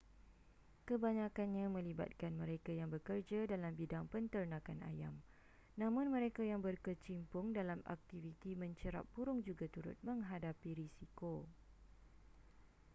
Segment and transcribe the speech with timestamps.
[0.89, 5.13] kebanyakannya melibatkan mereka yang bekerja dalam bidang penternakan ayam
[5.81, 11.33] namun mereka yang berkecimpung dalam aktiviti mencerap burung juga turut menghadapi risiko